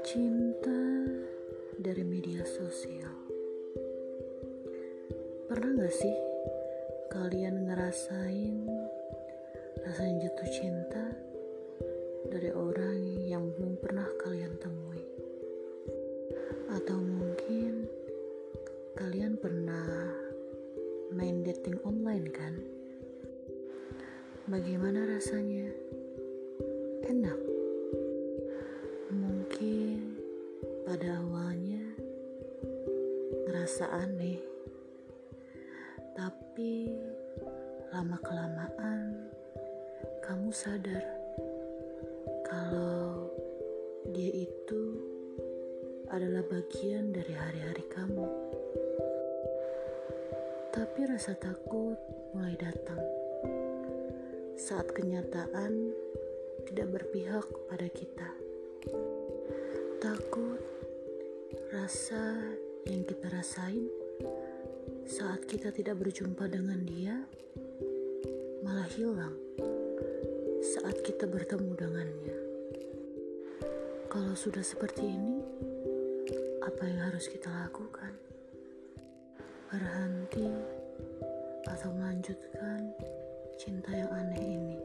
[0.00, 0.80] Cinta
[1.76, 3.12] dari media sosial.
[5.52, 6.16] Pernah gak sih
[7.12, 8.64] kalian ngerasain
[9.84, 11.04] rasanya jatuh cinta
[12.32, 15.04] dari orang yang belum pernah kalian temui?
[16.72, 17.84] Atau mungkin
[18.96, 20.08] kalian pernah
[21.12, 22.75] main dating online kan?
[24.46, 25.74] Bagaimana rasanya?
[27.02, 27.34] Enak.
[29.10, 30.22] Mungkin
[30.86, 31.82] pada awalnya
[33.42, 34.38] ngerasa aneh,
[36.14, 36.94] tapi
[37.90, 39.18] lama-kelamaan
[40.22, 41.02] kamu sadar
[42.46, 43.26] kalau
[44.14, 44.82] dia itu
[46.06, 48.30] adalah bagian dari hari-hari kamu.
[50.70, 51.98] Tapi rasa takut
[52.30, 53.25] mulai datang
[54.56, 55.92] saat kenyataan
[56.64, 58.28] tidak berpihak pada kita.
[60.00, 60.56] Takut
[61.76, 62.40] rasa
[62.88, 63.84] yang kita rasain
[65.04, 67.20] saat kita tidak berjumpa dengan dia
[68.64, 69.36] malah hilang
[70.64, 72.38] saat kita bertemu dengannya.
[74.08, 75.36] Kalau sudah seperti ini,
[76.64, 78.16] apa yang harus kita lakukan?
[79.68, 80.48] Berhenti
[81.68, 82.96] atau melanjutkan
[83.56, 84.76] cinta yang aneh ini.